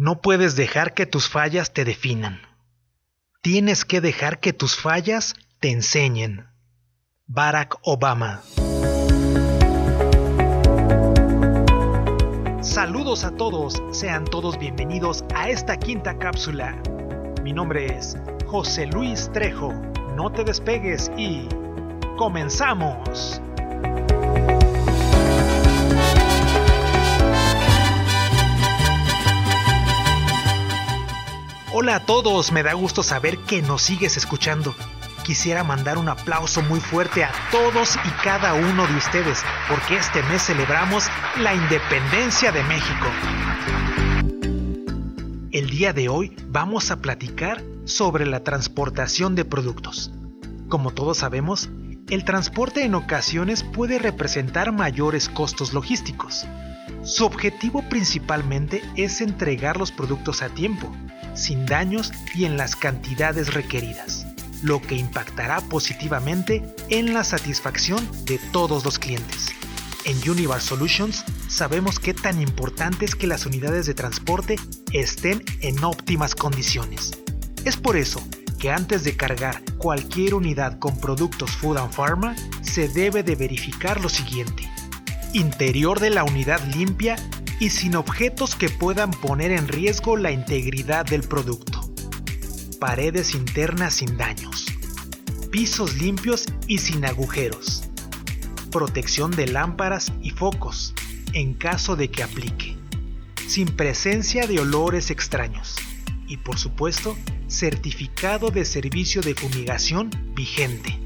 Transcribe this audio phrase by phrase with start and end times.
[0.00, 2.40] No puedes dejar que tus fallas te definan.
[3.40, 6.46] Tienes que dejar que tus fallas te enseñen.
[7.26, 8.40] Barack Obama.
[12.62, 16.80] Saludos a todos, sean todos bienvenidos a esta quinta cápsula.
[17.42, 19.72] Mi nombre es José Luis Trejo.
[20.14, 21.48] No te despegues y
[22.16, 23.42] comenzamos.
[31.70, 34.74] Hola a todos, me da gusto saber que nos sigues escuchando.
[35.22, 40.22] Quisiera mandar un aplauso muy fuerte a todos y cada uno de ustedes, porque este
[40.22, 41.04] mes celebramos
[41.36, 43.06] la independencia de México.
[45.52, 50.10] El día de hoy vamos a platicar sobre la transportación de productos.
[50.70, 51.68] Como todos sabemos,
[52.08, 56.46] el transporte en ocasiones puede representar mayores costos logísticos.
[57.02, 60.90] Su objetivo principalmente es entregar los productos a tiempo,
[61.38, 64.26] sin daños y en las cantidades requeridas,
[64.62, 69.48] lo que impactará positivamente en la satisfacción de todos los clientes.
[70.04, 74.56] En Univar Solutions sabemos qué tan importante es que las unidades de transporte
[74.92, 77.18] estén en óptimas condiciones.
[77.64, 78.22] Es por eso
[78.58, 84.00] que antes de cargar cualquier unidad con productos Food and Pharma, se debe de verificar
[84.00, 84.68] lo siguiente.
[85.32, 87.16] Interior de la unidad limpia
[87.60, 91.90] y sin objetos que puedan poner en riesgo la integridad del producto.
[92.78, 94.66] Paredes internas sin daños.
[95.50, 97.82] Pisos limpios y sin agujeros.
[98.70, 100.94] Protección de lámparas y focos,
[101.32, 102.76] en caso de que aplique.
[103.48, 105.74] Sin presencia de olores extraños.
[106.28, 107.16] Y por supuesto,
[107.48, 110.96] certificado de servicio de fumigación vigente.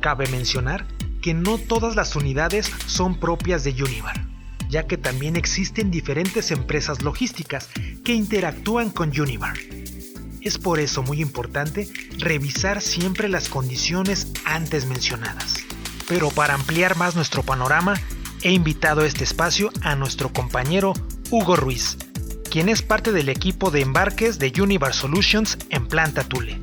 [0.00, 0.86] Cabe mencionar
[1.20, 4.35] que no todas las unidades son propias de Univar
[4.76, 7.70] ya que también existen diferentes empresas logísticas
[8.04, 9.56] que interactúan con Univar.
[10.42, 11.88] Es por eso muy importante
[12.18, 15.54] revisar siempre las condiciones antes mencionadas.
[16.08, 17.94] Pero para ampliar más nuestro panorama,
[18.42, 20.92] he invitado a este espacio a nuestro compañero
[21.30, 21.96] Hugo Ruiz,
[22.50, 26.60] quien es parte del equipo de embarques de Univar Solutions en Planta Tule.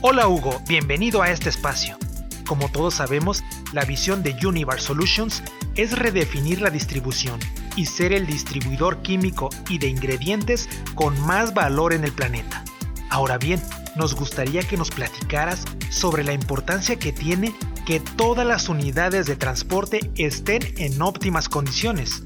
[0.00, 1.98] Hola Hugo, bienvenido a este espacio.
[2.46, 3.42] Como todos sabemos,
[3.72, 5.42] la visión de Univar Solutions
[5.76, 7.40] es redefinir la distribución
[7.76, 12.64] y ser el distribuidor químico y de ingredientes con más valor en el planeta.
[13.10, 13.60] Ahora bien,
[13.96, 17.54] nos gustaría que nos platicaras sobre la importancia que tiene
[17.86, 22.22] que todas las unidades de transporte estén en óptimas condiciones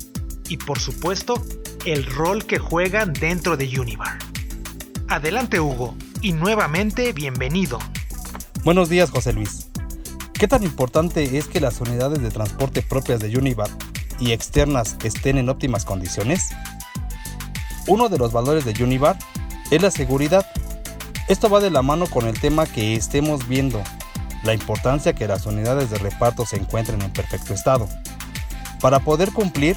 [0.48, 1.42] y por supuesto
[1.84, 4.18] el rol que juegan dentro de Univar.
[5.08, 7.78] Adelante Hugo y nuevamente bienvenido.
[8.64, 9.65] Buenos días José Luis.
[10.38, 13.70] ¿Qué tan importante es que las unidades de transporte propias de Univar
[14.20, 16.50] y externas estén en óptimas condiciones?
[17.86, 19.18] Uno de los valores de Univar
[19.70, 20.46] es la seguridad.
[21.28, 23.82] Esto va de la mano con el tema que estemos viendo,
[24.42, 27.88] la importancia que las unidades de reparto se encuentren en perfecto estado.
[28.82, 29.74] Para poder cumplir,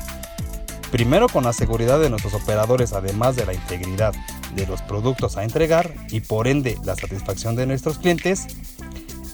[0.92, 4.14] primero con la seguridad de nuestros operadores, además de la integridad
[4.56, 8.48] de los productos a entregar y por ende la satisfacción de nuestros clientes,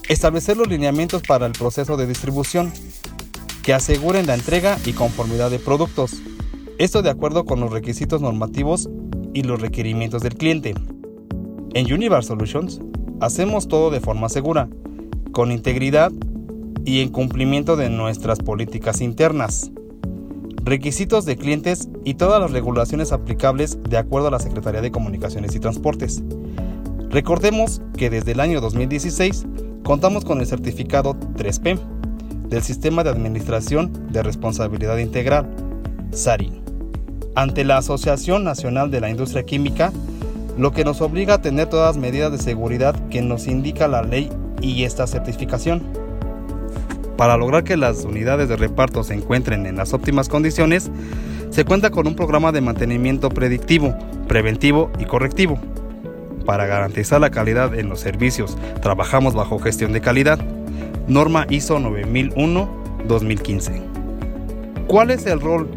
[0.08, 2.72] Establecer los lineamientos para el proceso de distribución
[3.64, 6.22] que aseguren la entrega y conformidad de productos.
[6.78, 8.88] Esto de acuerdo con los requisitos normativos
[9.34, 10.76] y los requerimientos del cliente.
[11.74, 12.82] En Univar Solutions
[13.20, 14.70] hacemos todo de forma segura,
[15.32, 16.12] con integridad
[16.86, 19.72] y en cumplimiento de nuestras políticas internas,
[20.64, 25.56] requisitos de clientes y todas las regulaciones aplicables de acuerdo a la Secretaría de Comunicaciones
[25.56, 26.22] y Transportes.
[27.10, 29.48] Recordemos que desde el año 2016
[29.86, 31.80] contamos con el certificado 3P
[32.50, 35.48] del Sistema de Administración de Responsabilidad Integral,
[36.12, 36.60] SARI,
[37.36, 39.94] ante la Asociación Nacional de la Industria Química,
[40.58, 44.02] lo que nos obliga a tener todas las medidas de seguridad que nos indica la
[44.02, 45.84] ley y esta certificación.
[47.16, 50.90] Para lograr que las unidades de reparto se encuentren en las óptimas condiciones,
[51.52, 53.94] se cuenta con un programa de mantenimiento predictivo,
[54.28, 55.60] preventivo y correctivo,
[56.46, 60.40] para garantizar la calidad en los servicios, trabajamos bajo gestión de calidad.
[61.08, 63.82] Norma ISO 9001-2015.
[64.88, 65.70] ¿Cuál es el rol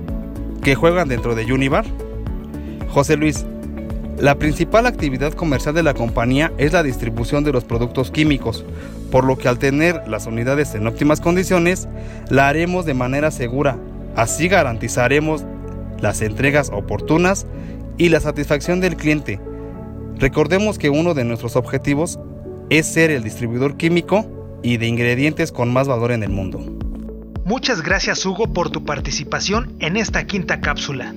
[0.62, 1.84] que juegan dentro de Univar?
[2.88, 3.44] José Luis,
[4.18, 8.64] la principal actividad comercial de la compañía es la distribución de los productos químicos,
[9.10, 11.88] por lo que al tener las unidades en óptimas condiciones,
[12.28, 13.78] la haremos de manera segura.
[14.16, 15.44] Así garantizaremos
[16.00, 17.46] las entregas oportunas
[17.96, 19.40] y la satisfacción del cliente,
[20.18, 22.18] Recordemos que uno de nuestros objetivos
[22.70, 24.26] es ser el distribuidor químico
[24.62, 26.58] y de ingredientes con más valor en el mundo.
[27.44, 31.14] Muchas gracias Hugo por tu participación en esta quinta cápsula.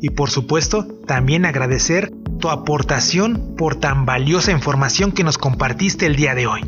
[0.00, 6.14] Y por supuesto, también agradecer tu aportación por tan valiosa información que nos compartiste el
[6.14, 6.60] día de hoy.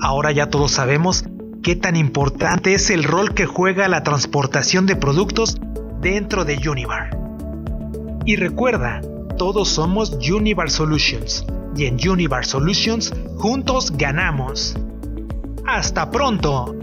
[0.00, 1.24] Ahora ya todos sabemos
[1.62, 5.58] qué tan importante es el rol que juega la transportación de productos
[6.00, 7.16] dentro de Univar.
[8.26, 9.00] Y recuerda
[9.40, 14.76] todos somos Universe Solutions y en Universe Solutions juntos ganamos.
[15.66, 16.74] ¡Hasta pronto!